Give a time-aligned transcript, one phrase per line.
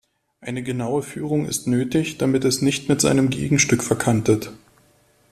[0.39, 4.51] Eine genaue Führung ist nötig, damit es nicht mit seinem Gegenstück verkantet.